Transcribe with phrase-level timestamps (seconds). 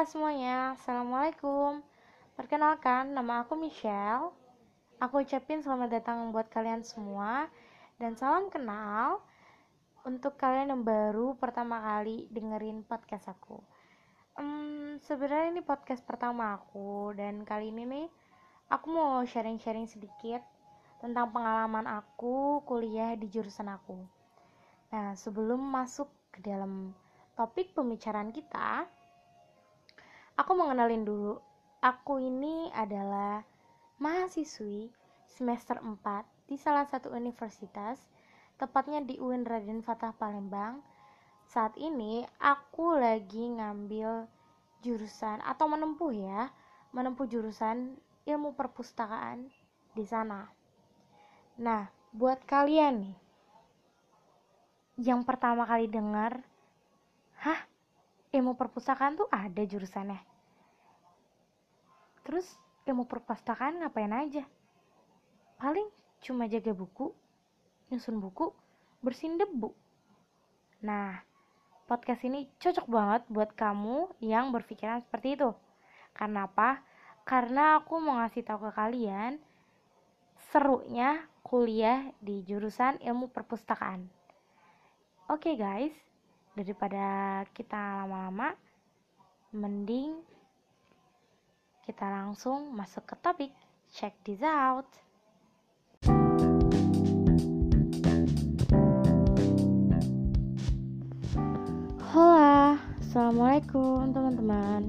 [0.00, 1.84] semuanya, Assalamualaikum.
[2.32, 4.32] Perkenalkan, nama aku Michelle.
[4.96, 7.52] Aku ucapin selamat datang buat kalian semua.
[8.00, 9.20] Dan salam kenal
[10.08, 13.60] Untuk kalian yang baru pertama kali dengerin podcast aku.
[14.40, 18.06] Um, Sebenarnya ini podcast pertama aku Dan kali ini nih
[18.72, 20.40] Aku mau sharing-sharing sedikit
[20.96, 24.00] Tentang pengalaman aku kuliah di jurusan aku.
[24.96, 26.96] Nah, sebelum masuk ke dalam
[27.36, 28.88] topik pembicaraan kita,
[30.40, 31.36] aku mengenalin dulu.
[31.84, 33.44] Aku ini adalah
[34.00, 34.88] mahasiswi
[35.28, 36.00] semester 4
[36.48, 38.00] di salah satu universitas,
[38.56, 40.80] tepatnya di UIN Raden Fatah Palembang.
[41.44, 44.24] Saat ini aku lagi ngambil
[44.80, 46.48] jurusan atau menempuh ya,
[46.96, 49.44] menempuh jurusan ilmu perpustakaan
[49.92, 50.48] di sana.
[51.60, 51.84] Nah,
[52.16, 53.18] buat kalian nih
[55.00, 56.40] yang pertama kali dengar,
[57.40, 57.60] hah,
[58.36, 60.29] ilmu perpustakaan tuh ada jurusannya
[62.26, 62.46] terus
[62.88, 64.44] ilmu perpustakaan ngapain aja?
[65.60, 65.88] Paling
[66.20, 67.12] cuma jaga buku
[67.90, 68.54] nyusun buku
[69.02, 69.72] bersihin debu.
[70.86, 71.20] Nah
[71.90, 75.50] podcast ini cocok banget buat kamu yang berpikiran seperti itu.
[76.14, 76.80] Karena apa?
[77.26, 79.42] Karena aku mau ngasih tahu ke kalian
[80.50, 84.06] serunya kuliah di jurusan ilmu perpustakaan.
[85.30, 85.94] Oke okay guys.
[86.54, 88.54] Daripada kita lama-lama
[89.54, 90.18] mending
[91.84, 93.52] kita langsung masuk ke topik.
[93.90, 94.86] Check this out.
[102.10, 104.82] Halo, Assalamualaikum teman-teman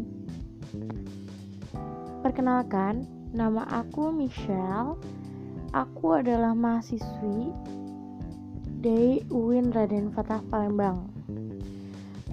[2.26, 4.98] Perkenalkan, nama aku Michelle
[5.78, 7.54] Aku adalah mahasiswi
[8.82, 11.06] dari UIN Raden Fatah Palembang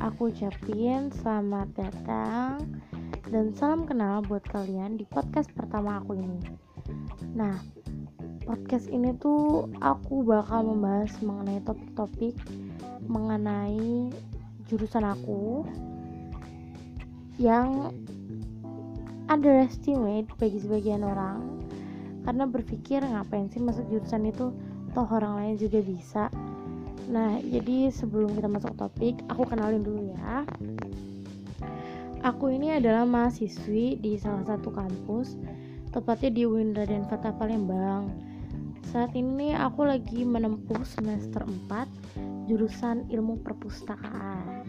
[0.00, 2.77] Aku ucapin selamat datang
[3.28, 6.40] dan salam kenal buat kalian di podcast pertama aku ini.
[7.36, 7.60] Nah,
[8.48, 12.32] podcast ini tuh aku bakal membahas mengenai topik-topik
[13.04, 14.08] mengenai
[14.72, 15.68] jurusan aku
[17.36, 17.92] yang
[19.28, 21.68] underestimate bagi sebagian orang.
[22.24, 24.56] Karena berpikir ngapain sih masuk jurusan itu?
[24.96, 26.32] Toh orang lain juga bisa.
[27.12, 30.48] Nah jadi sebelum kita masuk topik aku kenalin dulu ya
[32.26, 35.38] Aku ini adalah mahasiswi di salah satu kampus,
[35.94, 38.10] tepatnya di UIN Raden Fatah Palembang.
[38.90, 41.86] Saat ini aku lagi menempuh semester 4
[42.50, 44.66] jurusan ilmu perpustakaan.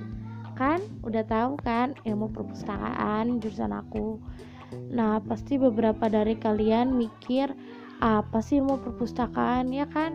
[0.53, 4.21] Kan udah tahu kan ilmu perpustakaan jurusan aku.
[4.93, 7.49] Nah, pasti beberapa dari kalian mikir
[7.97, 10.13] apa sih ilmu perpustakaan ya kan?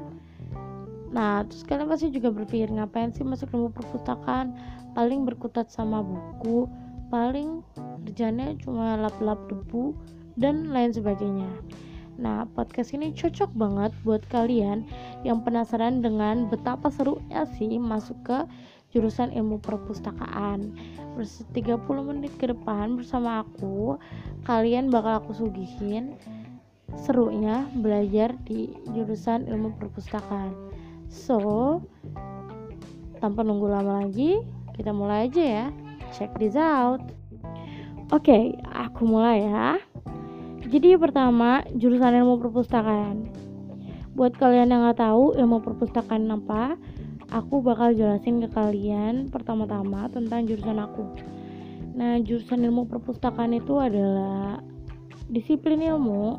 [1.10, 4.54] Nah, terus kalian pasti juga berpikir ngapain sih masuk ilmu perpustakaan?
[4.94, 6.70] Paling berkutat sama buku,
[7.08, 7.64] paling
[8.04, 9.96] kerjanya cuma lap-lap debu
[10.36, 11.50] dan lain sebagainya.
[12.14, 14.86] Nah, podcast ini cocok banget buat kalian
[15.26, 18.38] yang penasaran dengan betapa serunya sih masuk ke
[18.94, 20.78] jurusan ilmu perpustakaan.
[21.18, 23.98] Bersama 30 menit ke depan bersama aku,
[24.46, 26.14] kalian bakal aku sugihin
[26.94, 30.54] serunya belajar di jurusan ilmu perpustakaan.
[31.10, 31.82] So,
[33.18, 34.38] tanpa nunggu lama lagi,
[34.78, 35.66] kita mulai aja ya
[36.14, 37.02] check this out.
[38.14, 39.82] Oke, okay, aku mulai ya.
[40.64, 43.28] Jadi pertama, jurusan ilmu perpustakaan.
[44.14, 46.78] Buat kalian yang nggak tahu ilmu perpustakaan apa,
[47.34, 51.04] aku bakal jelasin ke kalian pertama-tama tentang jurusan aku.
[51.98, 54.62] Nah, jurusan ilmu perpustakaan itu adalah
[55.26, 56.38] disiplin ilmu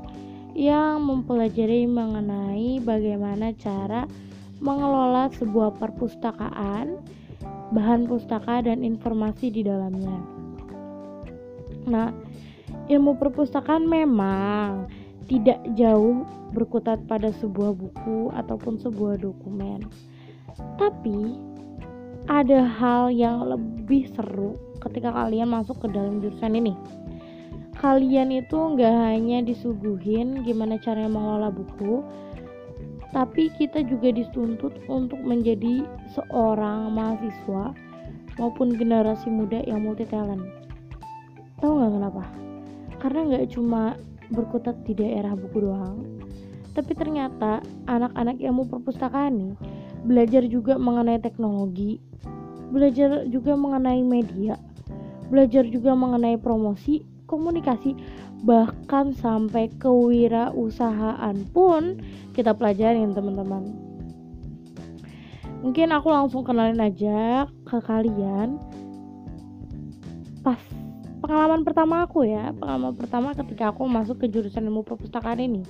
[0.56, 4.08] yang mempelajari mengenai bagaimana cara
[4.64, 7.04] mengelola sebuah perpustakaan
[7.74, 10.18] bahan pustaka dan informasi di dalamnya.
[11.86, 12.10] Nah,
[12.90, 14.90] ilmu perpustakaan memang
[15.26, 19.86] tidak jauh berkutat pada sebuah buku ataupun sebuah dokumen.
[20.78, 21.36] Tapi
[22.26, 26.74] ada hal yang lebih seru ketika kalian masuk ke dalam jurusan ini.
[27.76, 32.02] Kalian itu nggak hanya disuguhin gimana caranya mengelola buku,
[33.16, 37.72] tapi kita juga dituntut untuk menjadi seorang mahasiswa
[38.36, 40.44] maupun generasi muda yang multi talent.
[41.64, 42.24] Tahu nggak kenapa?
[43.00, 43.96] Karena nggak cuma
[44.36, 46.04] berkutat di daerah buku doang,
[46.76, 49.54] tapi ternyata anak-anak yang mau perpustakaan nih
[50.04, 52.04] belajar juga mengenai teknologi,
[52.76, 54.60] belajar juga mengenai media,
[55.32, 57.96] belajar juga mengenai promosi, komunikasi,
[58.46, 61.98] bahkan sampai kewirausahaan pun
[62.38, 63.74] kita pelajarin teman-teman.
[65.66, 68.62] Mungkin aku langsung kenalin aja ke kalian.
[70.46, 70.62] Pas
[71.26, 75.66] pengalaman pertama aku ya pengalaman pertama ketika aku masuk ke jurusan ilmu perpustakaan ini.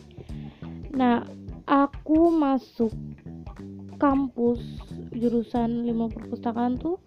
[0.92, 1.24] Nah
[1.63, 2.92] aku masuk
[3.95, 4.60] kampus
[5.16, 7.00] jurusan ilmu perpustakaan tuh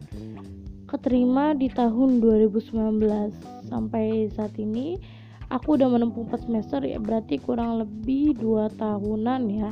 [0.88, 2.72] keterima di tahun 2019
[3.68, 4.96] sampai saat ini
[5.48, 9.70] aku udah menempuh 4 semester ya berarti kurang lebih 2 tahunan ya.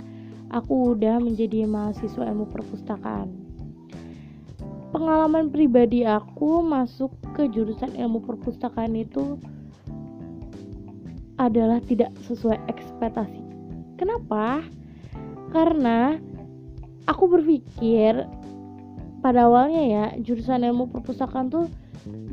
[0.55, 3.35] Aku udah menjadi mahasiswa ilmu perpustakaan.
[4.95, 9.37] Pengalaman pribadi aku masuk ke jurusan ilmu perpustakaan itu
[11.37, 13.43] adalah tidak sesuai ekspektasi.
[13.99, 14.63] Kenapa?
[15.57, 16.21] karena
[17.09, 18.27] aku berpikir
[19.25, 21.67] pada awalnya ya jurusan ilmu perpustakaan tuh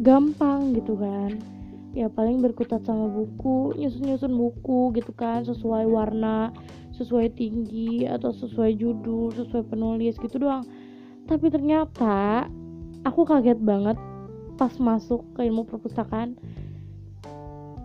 [0.04, 1.40] gampang gitu kan
[1.94, 6.50] ya paling berkutat sama buku nyusun-nyusun buku gitu kan sesuai warna
[6.98, 10.66] sesuai tinggi atau sesuai judul sesuai penulis gitu doang.
[11.30, 12.50] Tapi ternyata
[13.06, 13.98] aku kaget banget
[14.57, 16.38] pas masuk ke ilmu perpustakaan.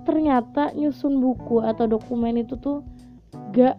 [0.05, 2.81] Ternyata nyusun buku atau dokumen itu tuh
[3.53, 3.77] gak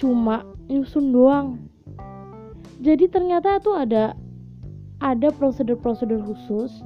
[0.00, 1.68] cuma nyusun doang.
[2.80, 4.16] Jadi ternyata tuh ada
[5.00, 6.80] ada prosedur-prosedur khusus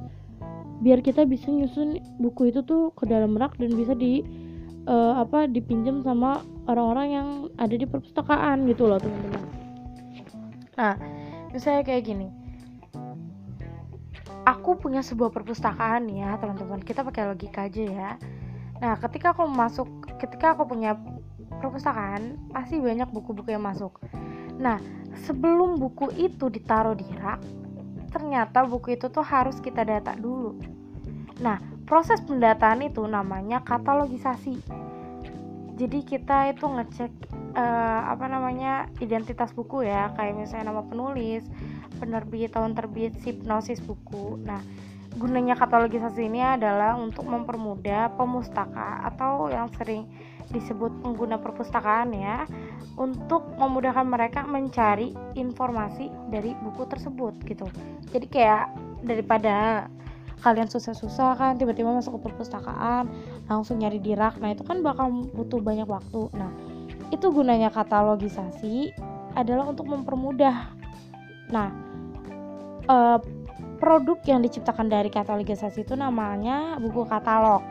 [0.79, 4.23] biar kita bisa nyusun buku itu tuh ke dalam rak dan bisa di
[4.87, 7.27] uh, apa dipinjam sama orang-orang yang
[7.59, 9.43] ada di perpustakaan gitu loh teman-teman.
[10.79, 10.95] Nah,
[11.51, 12.27] misalnya kayak gini.
[14.47, 16.81] Aku punya sebuah perpustakaan ya, teman-teman.
[16.81, 18.09] Kita pakai logika aja ya.
[18.79, 19.85] Nah, ketika aku masuk,
[20.17, 20.95] ketika aku punya
[21.59, 23.99] perpustakaan, pasti banyak buku-buku yang masuk.
[24.57, 24.79] Nah,
[25.27, 27.43] sebelum buku itu ditaruh di rak,
[28.09, 30.57] ternyata buku itu tuh harus kita data dulu.
[31.39, 34.59] Nah, proses pendataan itu namanya katalogisasi.
[35.79, 37.11] Jadi kita itu ngecek
[37.55, 41.47] uh, apa namanya identitas buku ya, kayak misalnya nama penulis,
[41.97, 44.35] penerbit, tahun terbit, hipnosis buku.
[44.43, 44.59] Nah,
[45.15, 50.05] gunanya katalogisasi ini adalah untuk mempermudah pemustaka atau yang sering
[50.49, 52.47] disebut pengguna perpustakaan ya
[52.99, 57.67] untuk memudahkan mereka mencari informasi dari buku tersebut gitu.
[58.11, 58.73] Jadi kayak
[59.05, 59.87] daripada
[60.39, 63.11] kalian susah-susah kan tiba-tiba masuk ke perpustakaan
[63.51, 66.31] langsung nyari di rak nah itu kan bakal butuh banyak waktu.
[66.35, 66.51] Nah
[67.11, 68.95] itu gunanya katalogisasi
[69.35, 70.71] adalah untuk mempermudah.
[71.51, 71.69] Nah
[72.87, 73.19] eh,
[73.79, 77.63] produk yang diciptakan dari katalogisasi itu namanya buku katalog.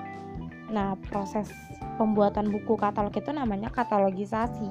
[0.72, 1.48] Nah proses
[1.98, 4.70] pembuatan buku katalog itu namanya katalogisasi.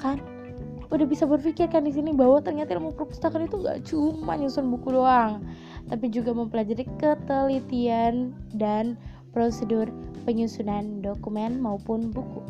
[0.00, 0.18] Kan?
[0.88, 4.96] Udah bisa berpikir kan di sini bahwa ternyata ilmu perpustakaan itu gak cuma nyusun buku
[4.96, 5.44] doang
[5.88, 8.94] tapi juga mempelajari ketelitian dan
[9.32, 9.88] prosedur
[10.28, 12.44] penyusunan dokumen maupun buku.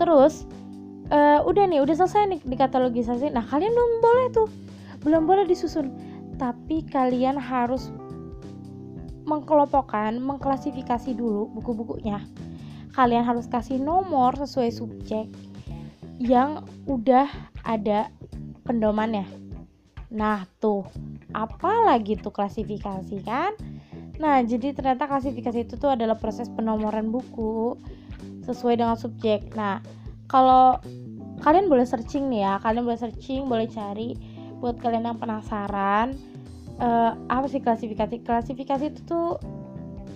[0.00, 0.48] Terus
[1.12, 3.32] uh, udah nih udah selesai nih di katalogisasi.
[3.32, 4.48] Nah kalian belum boleh tuh
[5.04, 5.92] belum boleh disusun.
[6.36, 7.88] Tapi kalian harus
[9.26, 12.22] mengkelompokkan mengklasifikasi dulu buku-bukunya
[12.96, 15.28] kalian harus kasih nomor sesuai subjek
[16.16, 17.28] yang udah
[17.60, 18.08] ada
[18.64, 19.28] pendomannya.
[20.08, 20.88] Nah, tuh,
[21.36, 23.52] apa lagi tuh klasifikasi kan?
[24.16, 27.76] Nah, jadi ternyata klasifikasi itu tuh adalah proses penomoran buku
[28.48, 29.52] sesuai dengan subjek.
[29.52, 29.84] Nah,
[30.24, 30.80] kalau
[31.44, 34.16] kalian boleh searching nih ya, kalian boleh searching, boleh cari
[34.56, 36.16] buat kalian yang penasaran
[36.80, 38.22] uh, apa sih klasifikasi?
[38.24, 39.40] Klasifikasi itu tuh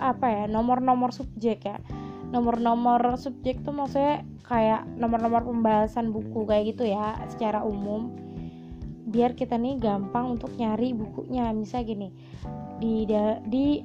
[0.00, 0.44] apa ya?
[0.48, 1.78] Nomor-nomor subjek ya
[2.30, 8.14] nomor-nomor subjek tuh maksudnya kayak nomor-nomor pembahasan buku kayak gitu ya secara umum
[9.10, 12.14] biar kita nih gampang untuk nyari bukunya misal gini
[12.78, 13.82] di da di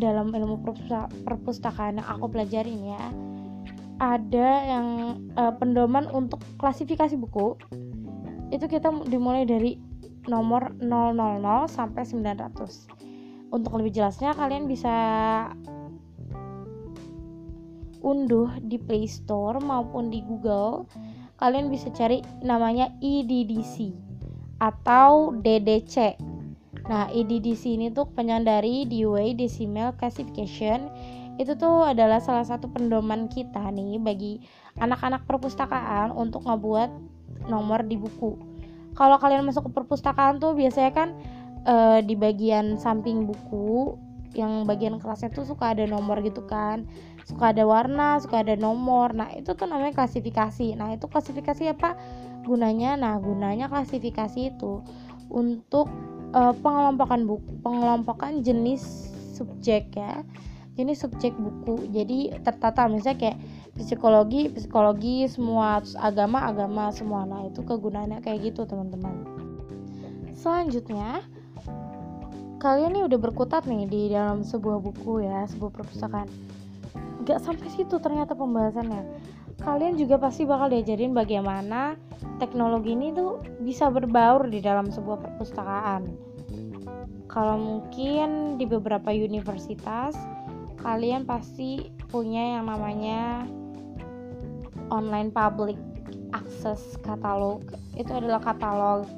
[0.00, 0.64] dalam ilmu
[1.24, 3.04] perpustakaan yang aku pelajarin ya
[4.00, 4.86] ada yang
[5.36, 7.60] uh, pendoman untuk klasifikasi buku
[8.48, 9.76] itu kita dimulai dari
[10.28, 11.10] nomor 000
[11.66, 13.08] sampai 900
[13.48, 14.94] untuk lebih jelasnya kalian bisa
[18.04, 20.86] unduh di Play Store maupun di Google,
[21.40, 23.92] kalian bisa cari namanya EDDC
[24.58, 26.18] atau DDC.
[26.88, 30.88] Nah, EDDC ini tuh kepanjangan dari Dewey Decimal Classification.
[31.38, 34.42] Itu tuh adalah salah satu pendoman kita nih bagi
[34.80, 36.90] anak-anak perpustakaan untuk ngebuat
[37.46, 38.57] nomor di buku.
[38.98, 41.08] Kalau kalian masuk ke perpustakaan tuh biasanya kan
[41.62, 43.94] e, di bagian samping buku
[44.34, 46.82] yang bagian kelasnya tuh suka ada nomor gitu kan.
[47.22, 49.14] Suka ada warna suka ada nomor.
[49.14, 50.74] Nah itu tuh namanya klasifikasi.
[50.74, 51.94] Nah itu klasifikasi apa?
[52.42, 54.82] Gunanya nah gunanya klasifikasi itu
[55.30, 55.86] untuk
[56.34, 60.26] uh, pengelompokan buku pengelompokan jenis subjek ya.
[60.74, 61.86] Jenis subjek buku.
[61.94, 62.90] Jadi tertata.
[62.90, 63.38] Misalnya kayak
[63.78, 67.22] psikologi psikologi semua terus agama agama semua.
[67.24, 69.24] Nah itu kegunaannya kayak gitu teman-teman.
[70.34, 71.22] Selanjutnya
[72.58, 76.28] kalian nih udah berkutat nih di dalam sebuah buku ya sebuah perpustakaan.
[77.22, 79.02] Gak sampai situ ternyata pembahasannya.
[79.62, 81.98] Kalian juga pasti bakal diajarin bagaimana
[82.38, 86.06] teknologi ini tuh bisa berbaur di dalam sebuah perpustakaan.
[87.28, 90.14] Kalau mungkin di beberapa universitas
[90.78, 93.44] kalian pasti punya yang namanya
[94.88, 95.76] online public
[96.36, 97.64] access katalog.
[97.96, 99.08] Itu adalah katalog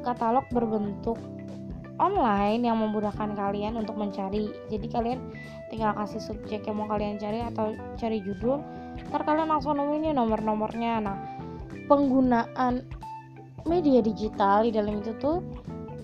[0.00, 1.20] katalog berbentuk
[2.00, 4.48] online yang memudahkan kalian untuk mencari.
[4.72, 5.20] Jadi kalian
[5.68, 8.64] tinggal kasih subjek yang mau kalian cari atau cari judul
[9.12, 11.04] ntar kalian langsung nemuin nomor-nomornya.
[11.04, 11.16] Nah
[11.86, 12.84] penggunaan
[13.68, 15.44] media digital di dalam itu tuh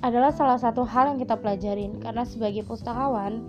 [0.04, 1.96] adalah salah satu hal yang kita pelajarin.
[1.98, 3.40] Karena sebagai pustakawan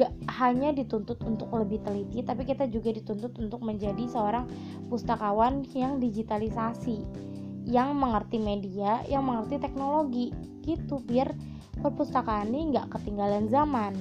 [0.00, 4.48] gak hanya dituntut untuk lebih teliti tapi kita juga dituntut untuk menjadi seorang
[4.88, 7.04] pustakawan yang digitalisasi
[7.68, 10.32] yang mengerti media yang mengerti teknologi.
[10.64, 11.32] Gitu biar
[11.80, 13.92] perpustakaan ini nggak ketinggalan zaman.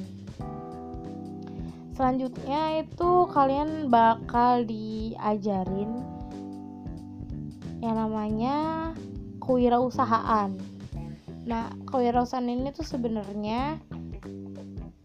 [1.95, 5.99] Selanjutnya itu kalian bakal diajarin
[7.83, 8.55] yang namanya
[9.43, 10.55] kewirausahaan.
[11.43, 13.79] Nah kewirausahaan ini tuh sebenarnya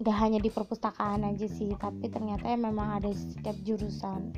[0.02, 4.34] gak hanya di perpustakaan aja sih tapi ternyata ya memang ada setiap jurusan.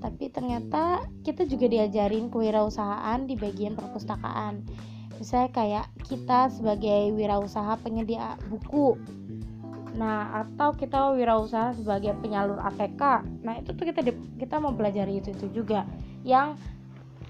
[0.00, 4.60] Tapi ternyata kita juga diajarin kewirausahaan di bagian perpustakaan.
[5.16, 9.00] Misalnya kayak kita sebagai wirausaha penyedia buku.
[9.96, 13.02] Nah atau kita wirausaha sebagai penyalur ATK
[13.40, 14.04] nah itu tuh kita
[14.36, 15.88] kita mau belajar itu itu juga.
[16.28, 16.60] Yang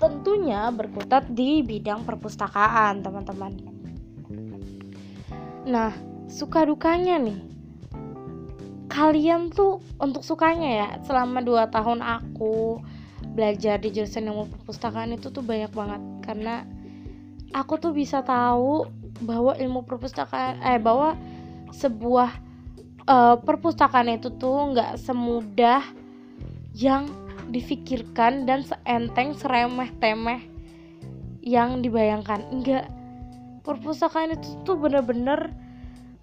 [0.03, 3.53] tentunya berkutat di bidang perpustakaan teman-teman.
[5.71, 5.95] Nah
[6.31, 7.50] suka dukanya nih
[8.91, 12.83] kalian tuh untuk sukanya ya selama 2 tahun aku
[13.33, 16.03] belajar di jurusan ilmu perpustakaan itu tuh banyak banget.
[16.27, 16.67] Karena
[17.55, 18.91] aku tuh bisa tahu
[19.23, 21.15] bahwa ilmu perpustakaan eh bahwa
[21.71, 22.35] sebuah
[23.07, 25.87] uh, perpustakaan itu tuh nggak semudah
[26.75, 27.07] yang
[27.51, 30.43] difikirkan dan seenteng seremeh temeh
[31.47, 32.43] yang dibayangkan.
[32.51, 32.91] Enggak
[33.63, 35.55] perpustakaan itu tuh bener-bener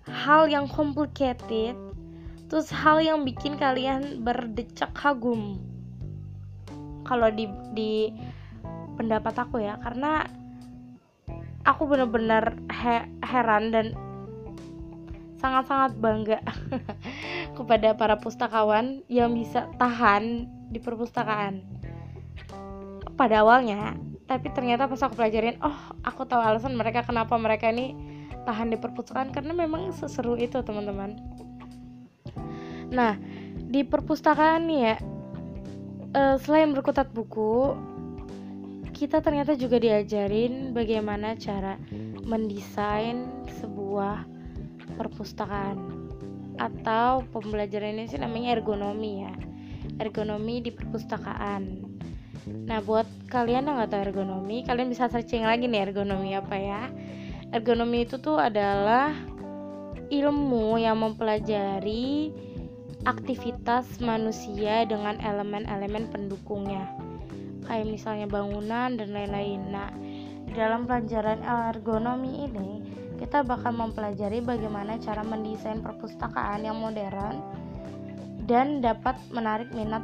[0.07, 1.86] hal yang complicated
[2.47, 5.59] terus hal yang bikin kalian berdecak kagum.
[7.03, 8.11] Kalau di di
[8.95, 10.27] pendapat aku ya karena
[11.67, 13.87] aku bener-bener he, heran dan
[15.37, 16.39] sangat-sangat bangga
[17.57, 21.61] kepada para pustakawan yang bisa tahan di perpustakaan.
[23.15, 23.95] Pada awalnya
[24.27, 27.95] tapi ternyata pas aku pelajarin oh aku tahu alasan mereka kenapa mereka ini
[28.43, 31.15] tahan di perpustakaan karena memang seseru itu teman-teman
[32.93, 33.19] Nah,
[33.67, 34.95] di perpustakaan nih ya,
[36.15, 37.75] uh, selain berkutat buku,
[38.95, 41.77] kita ternyata juga diajarin bagaimana cara
[42.25, 44.25] mendesain sebuah
[44.97, 45.77] perpustakaan
[46.57, 49.33] atau pembelajaran ini sih namanya ergonomi ya
[49.95, 51.63] ergonomi di perpustakaan.
[52.67, 56.83] Nah buat kalian yang nggak tahu ergonomi kalian bisa searching lagi nih ergonomi apa ya.
[57.51, 59.15] Ergonomi itu tuh adalah
[60.11, 62.31] ilmu yang mempelajari
[63.05, 66.89] aktivitas manusia dengan elemen-elemen pendukungnya
[67.67, 69.91] kayak misalnya bangunan dan lain-lain nah
[70.55, 72.69] dalam pelajaran ergonomi ini
[73.17, 77.41] kita bakal mempelajari bagaimana cara mendesain perpustakaan yang modern
[78.47, 80.01] dan dapat menarik minat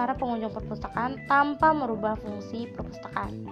[0.00, 3.44] para pengunjung perpustakaan tanpa merubah fungsi perpustakaan.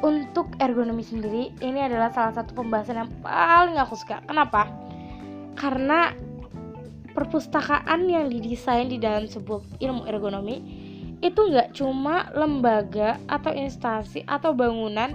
[0.00, 4.24] Untuk ergonomi sendiri, ini adalah salah satu pembahasan yang paling aku suka.
[4.24, 4.68] Kenapa?
[5.60, 6.12] Karena
[7.14, 10.60] perpustakaan yang didesain di dalam sebuah ilmu ergonomi
[11.22, 15.14] itu nggak cuma lembaga atau instansi atau bangunan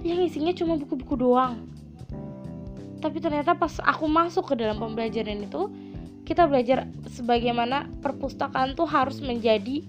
[0.00, 1.68] yang isinya cuma buku-buku doang.
[3.02, 5.68] Tapi ternyata pas aku masuk ke dalam pembelajaran itu
[6.24, 9.82] kita belajar sebagaimana perpustakaan tuh harus menjadi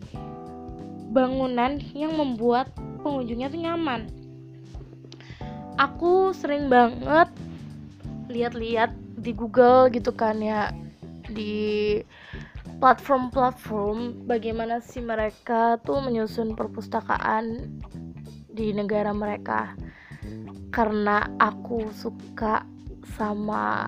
[1.14, 2.72] bangunan yang membuat
[3.06, 4.10] pengunjungnya tuh nyaman.
[5.80, 7.30] Aku sering banget
[8.32, 8.92] lihat-lihat
[9.22, 10.72] di Google gitu kan ya
[11.32, 11.98] di
[12.84, 17.80] platform-platform bagaimana sih mereka tuh menyusun perpustakaan
[18.52, 19.74] di negara mereka?
[20.72, 22.64] Karena aku suka
[23.18, 23.88] sama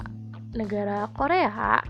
[0.55, 1.83] negara Korea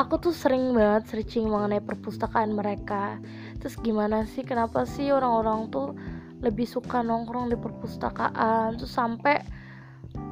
[0.00, 3.20] aku tuh sering banget searching mengenai perpustakaan mereka.
[3.60, 5.92] Terus gimana sih kenapa sih orang-orang tuh
[6.40, 8.80] lebih suka nongkrong di perpustakaan?
[8.80, 9.44] Terus sampai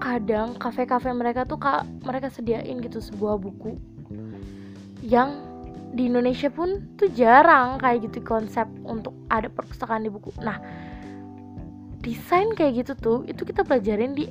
[0.01, 1.61] kadang kafe-kafe mereka tuh
[2.03, 3.79] mereka sediain gitu sebuah buku
[5.09, 5.41] yang
[5.97, 10.37] di Indonesia pun tuh jarang kayak gitu konsep untuk ada perpustakaan di buku.
[10.45, 10.61] Nah,
[12.05, 14.29] desain kayak gitu tuh itu kita pelajarin di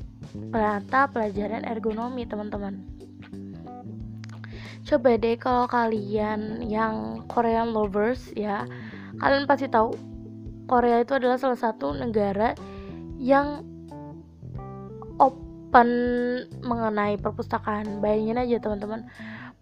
[0.54, 2.78] mata pelajaran ergonomi teman-teman.
[4.86, 8.64] Coba deh kalau kalian yang Korean lovers ya
[9.20, 9.92] kalian pasti tahu
[10.70, 12.54] Korea itu adalah salah satu negara
[13.18, 13.66] yang
[15.18, 15.90] open
[16.62, 18.04] mengenai perpustakaan.
[18.04, 19.08] Bayangin aja teman-teman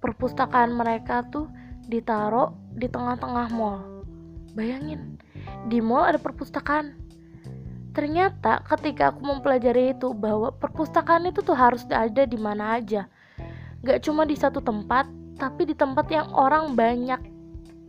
[0.05, 1.49] perpustakaan mereka tuh
[1.89, 4.05] ditaruh di tengah-tengah mall.
[4.53, 5.17] Bayangin
[5.65, 6.93] di mall ada perpustakaan.
[7.97, 13.09] Ternyata ketika aku mempelajari itu bahwa perpustakaan itu tuh harus ada di mana aja.
[13.81, 15.09] Gak cuma di satu tempat
[15.41, 17.19] tapi di tempat yang orang banyak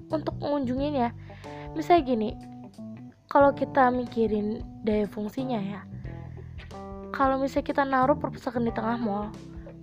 [0.09, 1.13] untuk mengunjunginya.
[1.77, 2.31] Misalnya gini
[3.29, 5.81] kalau kita mikirin daya fungsinya ya.
[7.13, 9.29] Kalau misalnya kita naruh perpustakaan di tengah mall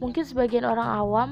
[0.03, 1.29] mungkin sebagian orang awam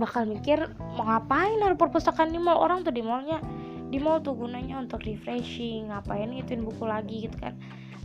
[0.00, 2.56] bakal mikir mau ngapain naruh perpustakaan di mall?
[2.56, 3.44] Orang tuh di mallnya
[3.92, 7.54] di mall tuh gunanya untuk refreshing ngapain ngituin buku lagi gitu kan.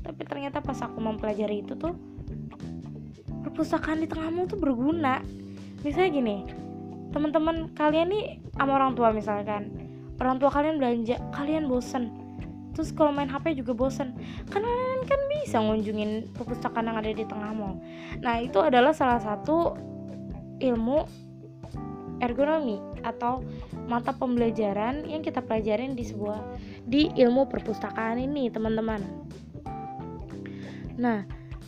[0.04, 1.96] Tapi ternyata pas aku mempelajari itu tuh
[3.48, 5.24] perpustakaan di tengah mall tuh berguna.
[5.88, 6.38] Misalnya gini
[7.16, 9.72] teman-teman kalian nih sama orang tua misalkan
[10.20, 12.12] orang tua kalian belanja kalian bosen.
[12.76, 14.12] Terus kalau main HP juga bosen.
[14.52, 17.78] Kan kalian kan bisa ngunjungin perpustakaan yang ada di tengah mall
[18.20, 19.78] nah itu adalah salah satu
[20.58, 21.06] ilmu
[22.26, 23.46] ergonomi atau
[23.86, 26.42] mata pembelajaran yang kita pelajarin di sebuah
[26.90, 29.02] di ilmu perpustakaan ini teman-teman.
[30.98, 31.24] Nah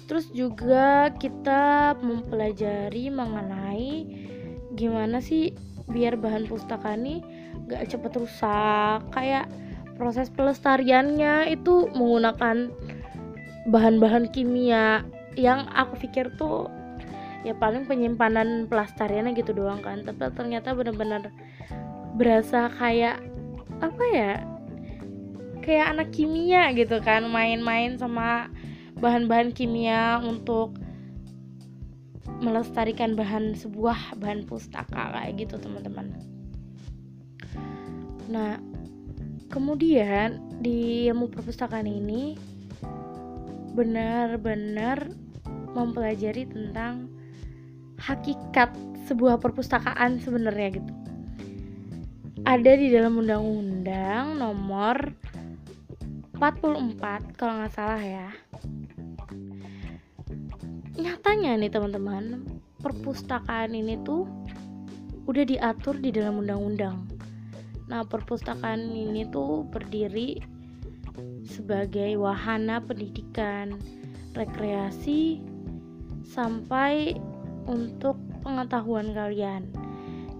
[0.07, 3.91] terus juga kita mempelajari mengenai
[4.73, 5.51] gimana sih
[5.87, 7.21] biar bahan pustaka ini
[7.69, 8.99] gak cepet rusak.
[9.13, 9.51] Kayak
[9.97, 12.71] proses pelestariannya itu menggunakan
[13.67, 15.03] bahan-bahan kimia
[15.35, 16.71] yang aku pikir tuh
[17.47, 20.03] ya paling penyimpanan pelestariannya gitu doang kan.
[20.03, 21.31] Tapi ternyata bener-bener
[22.19, 23.23] berasa kayak
[23.79, 24.33] apa ya
[25.63, 28.51] kayak anak kimia gitu kan main-main sama
[28.97, 30.75] bahan-bahan kimia untuk
[32.39, 36.13] melestarikan bahan sebuah bahan pustaka kayak gitu teman-teman.
[38.31, 38.59] Nah
[39.51, 42.35] kemudian di ilmu perpustakaan ini
[43.77, 45.13] benar-benar
[45.77, 47.11] mempelajari tentang
[47.97, 48.73] hakikat
[49.09, 50.93] sebuah perpustakaan sebenarnya gitu.
[52.47, 55.11] Ada di dalam undang-undang nomor
[56.37, 58.29] 44 kalau nggak salah ya.
[60.97, 62.45] Nyatanya nih teman-teman
[62.81, 64.29] perpustakaan ini tuh
[65.27, 67.03] udah diatur di dalam undang-undang.
[67.89, 70.39] Nah perpustakaan ini tuh berdiri
[71.47, 73.75] sebagai wahana pendidikan
[74.37, 75.41] rekreasi
[76.21, 77.17] sampai
[77.67, 79.67] untuk pengetahuan kalian.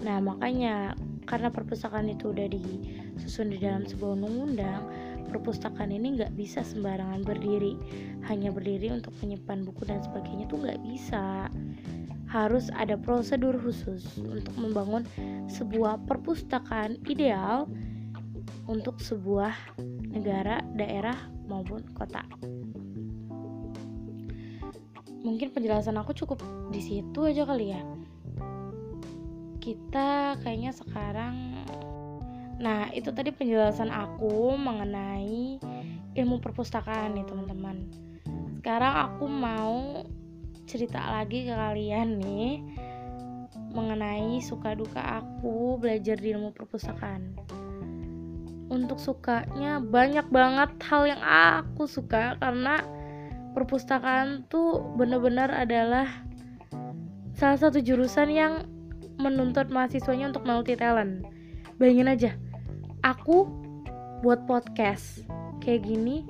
[0.01, 0.95] Nah, makanya
[1.27, 4.81] karena perpustakaan itu udah disusun di dalam sebuah undang-undang,
[5.27, 7.75] perpustakaan ini nggak bisa sembarangan berdiri.
[8.31, 11.51] Hanya berdiri untuk menyimpan buku dan sebagainya tuh nggak bisa.
[12.27, 15.03] Harus ada prosedur khusus untuk membangun
[15.51, 17.67] sebuah perpustakaan ideal
[18.67, 19.55] untuk sebuah
[20.11, 21.15] negara, daerah
[21.47, 22.23] maupun kota
[25.27, 26.39] mungkin penjelasan aku cukup
[26.71, 27.83] di situ aja kali ya.
[29.59, 31.35] Kita kayaknya sekarang
[32.57, 35.59] nah itu tadi penjelasan aku mengenai
[36.15, 37.91] ilmu perpustakaan nih teman-teman.
[38.63, 40.07] Sekarang aku mau
[40.63, 42.63] cerita lagi ke kalian nih
[43.75, 47.35] mengenai suka duka aku belajar di ilmu perpustakaan.
[48.67, 52.83] Untuk sukanya banyak banget hal yang aku suka karena
[53.57, 56.05] perpustakaan tuh bener-bener adalah
[57.33, 58.69] salah satu jurusan yang
[59.17, 61.25] menuntut mahasiswanya untuk multi talent.
[61.81, 62.31] Bayangin aja,
[63.01, 63.49] aku
[64.21, 65.25] buat podcast
[65.65, 66.21] kayak gini,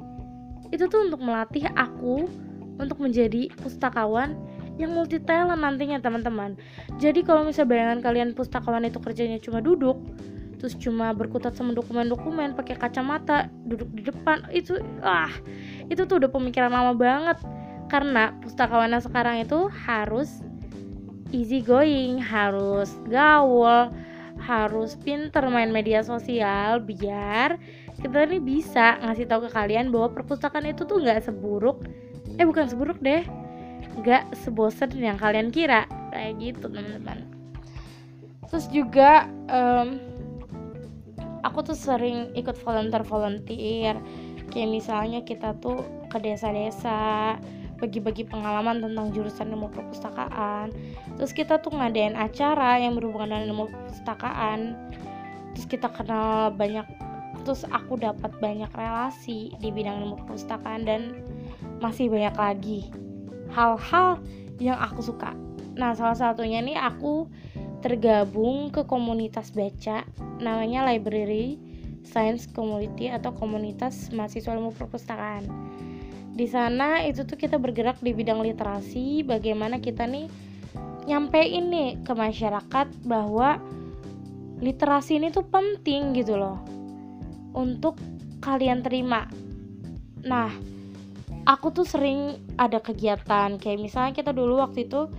[0.71, 2.31] itu tuh untuk melatih aku
[2.79, 4.39] untuk menjadi pustakawan
[4.79, 6.55] yang multi talent nantinya teman-teman.
[6.95, 9.99] Jadi kalau misalnya bayangan kalian pustakawan itu kerjanya cuma duduk,
[10.57, 14.45] terus cuma berkutat sama dokumen-dokumen pakai kacamata duduk di depan.
[14.49, 15.31] Itu ah
[15.87, 17.37] itu tuh udah pemikiran lama banget.
[17.87, 20.43] Karena pustakawan sekarang itu harus
[21.31, 23.91] easy going harus gaul
[24.37, 27.59] harus pinter main media sosial biar
[27.97, 31.81] kita ini bisa ngasih tahu ke kalian bahwa perpustakaan itu tuh nggak seburuk.
[32.37, 33.25] Eh bukan seburuk deh.
[33.97, 35.89] Nggak sebosen yang kalian kira.
[36.13, 37.25] Kayak gitu teman-teman.
[38.53, 39.97] Terus juga um,
[41.47, 43.95] aku tuh sering ikut volunteer-volunteer.
[44.51, 47.36] Kayak misalnya kita tuh ke desa-desa
[47.77, 50.73] bagi-bagi pengalaman tentang jurusan ilmu perpustakaan.
[51.15, 54.75] Terus kita tuh ngadain acara yang berhubungan dengan ilmu perpustakaan.
[55.55, 56.86] Terus kita kenal banyak
[57.45, 61.15] terus aku dapat banyak relasi di bidang ilmu perpustakaan dan
[61.79, 62.79] masih banyak lagi
[63.55, 64.19] hal-hal
[64.60, 65.31] yang aku suka.
[65.77, 67.29] Nah salah satunya nih aku
[67.81, 70.03] tergabung ke komunitas baca
[70.41, 71.61] namanya library
[72.07, 75.43] science community atau komunitas mahasiswa ilmu perpustakaan.
[76.37, 80.29] Di sana itu tuh kita bergerak di bidang literasi bagaimana kita nih
[81.09, 83.57] nyampein nih ke masyarakat bahwa
[84.61, 86.61] literasi ini tuh penting gitu loh
[87.57, 87.97] untuk
[88.41, 89.25] kalian terima.
[90.25, 90.53] Nah
[91.47, 95.09] aku tuh sering ada kegiatan kayak misalnya kita dulu waktu itu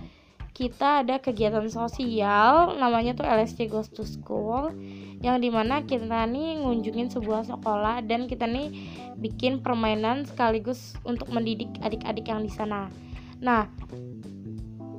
[0.59, 4.75] kita ada kegiatan sosial namanya tuh LSC Goes to School
[5.23, 8.67] yang di mana kita nih ngunjungin sebuah sekolah dan kita nih
[9.15, 12.91] bikin permainan sekaligus untuk mendidik adik-adik yang di sana.
[13.39, 13.71] Nah,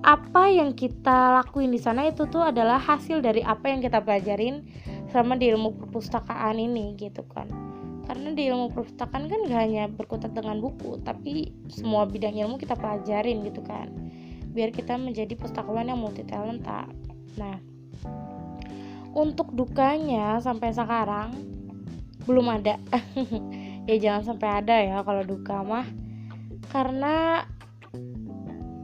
[0.01, 4.64] apa yang kita lakuin di sana itu tuh adalah hasil dari apa yang kita pelajarin
[5.12, 7.53] sama di ilmu perpustakaan ini gitu kan.
[8.09, 12.81] Karena di ilmu perpustakaan kan gak hanya berkutat dengan buku, tapi semua bidang ilmu kita
[12.81, 13.92] pelajarin gitu kan.
[14.51, 16.87] Biar kita menjadi pustakawan yang multi talenta.
[17.39, 17.57] Nah,
[19.15, 21.35] untuk dukanya sampai sekarang
[22.25, 22.77] belum ada.
[23.89, 25.83] Ya jangan sampai ada ya kalau duka mah.
[26.71, 27.43] Karena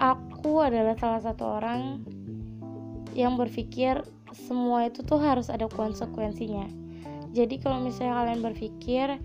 [0.02, 2.02] aku adalah salah satu orang
[3.14, 4.02] yang berpikir
[4.34, 6.66] semua itu tuh harus ada konsekuensinya.
[7.30, 9.20] Jadi kalau misalnya kalian berpikir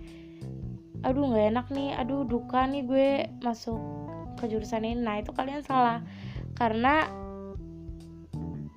[1.02, 3.08] aduh nggak enak nih aduh duka nih gue
[3.42, 3.80] masuk
[4.38, 5.02] ke jurusan ini.
[5.02, 5.98] Nah itu kalian salah
[6.62, 7.10] karena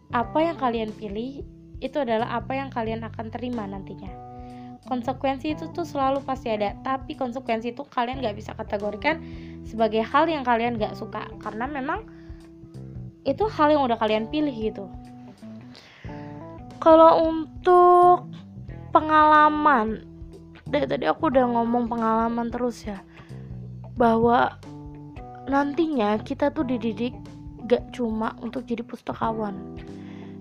[0.10, 1.46] apa yang kalian pilih
[1.86, 4.10] itu adalah apa yang kalian akan terima nantinya.
[4.90, 9.22] Konsekuensi itu tuh selalu pasti ada tapi konsekuensi itu kalian gak bisa kategorikan
[9.70, 11.30] sebagai hal yang kalian gak suka.
[11.38, 12.10] Karena memang
[13.22, 14.90] itu hal yang udah kalian pilih gitu.
[16.82, 18.26] Kalau untuk
[18.90, 20.10] pengalaman
[20.66, 23.06] dari tadi aku udah ngomong pengalaman terus ya
[23.94, 24.58] bahwa
[25.46, 27.14] nantinya kita tuh dididik
[27.66, 29.76] gak cuma untuk jadi pustakawan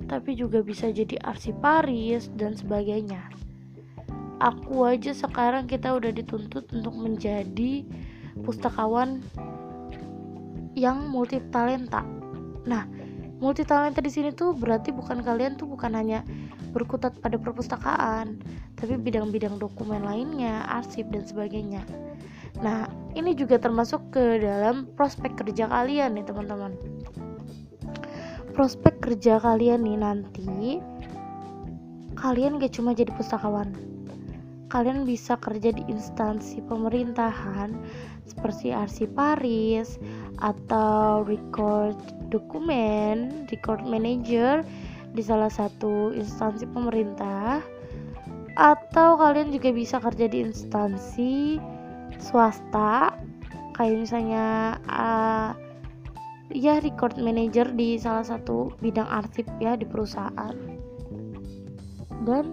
[0.07, 3.21] tapi juga bisa jadi arsiparis dan sebagainya.
[4.43, 7.87] Aku aja sekarang kita udah dituntut untuk menjadi
[8.45, 9.23] pustakawan
[10.75, 12.03] yang multi talenta.
[12.67, 12.85] Nah,
[13.39, 16.27] multi talenta di sini tuh berarti bukan kalian tuh bukan hanya
[16.75, 18.43] berkutat pada perpustakaan,
[18.75, 21.87] tapi bidang-bidang dokumen lainnya, arsip dan sebagainya.
[22.59, 26.75] Nah, ini juga termasuk ke dalam prospek kerja kalian nih, teman-teman
[28.55, 30.79] prospek kerja kalian nih nanti
[32.14, 33.75] kalian gak cuma jadi pustakawan
[34.71, 37.75] kalian bisa kerja di instansi pemerintahan
[38.27, 40.01] seperti arsiparis
[40.43, 41.95] atau record
[42.33, 44.67] dokumen record manager
[45.14, 47.62] di salah satu instansi pemerintah.
[48.55, 51.59] Atau kalian juga bisa kerja di instansi
[52.23, 53.14] swasta
[53.75, 55.51] kayak misalnya uh,
[56.53, 60.57] ya record manager di salah satu bidang arsip ya di perusahaan.
[62.25, 62.45] Dan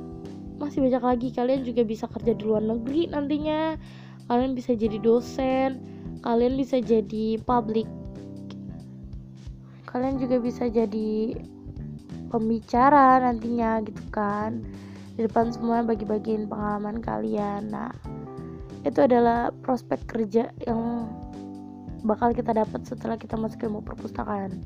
[0.61, 3.75] masih banyak lagi kalian juga bisa kerja di luar negeri nantinya.
[4.31, 7.89] Kalian bisa jadi dosen kalian bisa jadi public.
[9.89, 11.35] Kalian juga bisa jadi
[12.31, 14.63] pembicara nantinya gitu kan
[15.19, 17.73] di depan semua bagi-bagiin pengalaman kalian.
[17.73, 17.91] Nah
[18.87, 21.11] itu adalah prospek kerja yang
[22.01, 24.61] bakal kita dapat setelah kita masuk ilmu perpustakaan.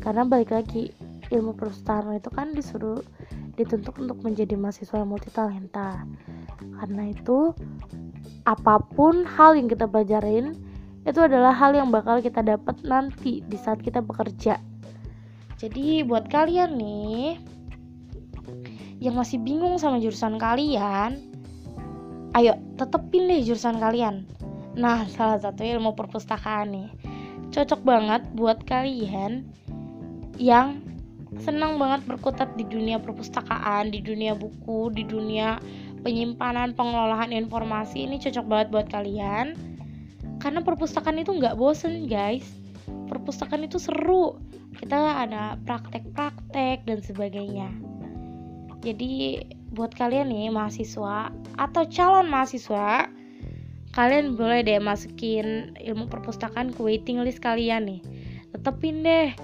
[0.00, 0.92] Karena balik lagi
[1.32, 3.00] ilmu perpustakaan itu kan disuruh
[3.56, 6.00] dituntut untuk menjadi mahasiswa multi talenta
[6.80, 7.52] karena itu
[8.48, 10.56] apa pun hal yang kita pelajarin
[11.04, 14.56] itu adalah hal yang bakal kita dapat nanti di saat kita bekerja.
[15.58, 17.38] Jadi buat kalian nih
[19.02, 21.18] yang masih bingung sama jurusan kalian
[22.38, 24.22] ayo tetepin deh jurusan kalian
[24.72, 26.88] Nah, salah satu ilmu perpustakaan nih.
[27.52, 29.44] Cocok banget buat kalian
[30.40, 30.80] yang
[31.44, 35.60] senang banget berkutat di dunia perpustakaan, di dunia buku, di dunia
[36.00, 38.08] penyimpanan, pengelolaan informasi.
[38.08, 39.56] Ini cocok banget buat kalian.
[40.40, 42.48] Karena perpustakaan itu nggak bosen, guys.
[43.12, 44.40] Perpustakaan itu seru.
[44.72, 47.68] Kita ada praktek-praktek dan sebagainya.
[48.82, 53.06] Jadi buat kalian nih mahasiswa atau calon mahasiswa
[53.92, 58.00] kalian boleh deh masukin ilmu perpustakaan ke waiting list kalian nih.
[58.56, 59.36] Tetepin deh.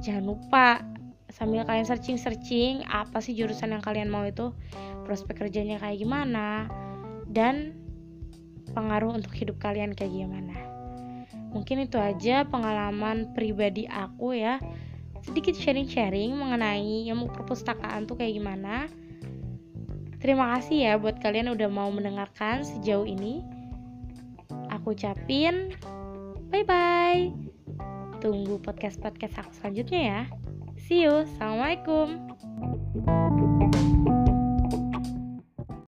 [0.00, 0.80] Jangan lupa
[1.28, 4.56] sambil kalian searching-searching apa sih jurusan yang kalian mau itu
[5.04, 6.66] prospek kerjanya kayak gimana
[7.28, 7.76] dan
[8.72, 10.56] pengaruh untuk hidup kalian kayak gimana.
[11.52, 14.56] Mungkin itu aja pengalaman pribadi aku ya.
[15.20, 18.88] Sedikit sharing-sharing mengenai ilmu perpustakaan tuh kayak gimana.
[20.20, 23.59] Terima kasih ya buat kalian udah mau mendengarkan sejauh ini
[24.80, 25.76] aku ucapin
[26.48, 27.50] bye bye
[28.20, 30.20] Tunggu podcast-podcast aku selanjutnya ya.
[30.76, 31.24] See you.
[31.24, 33.48] Assalamualaikum.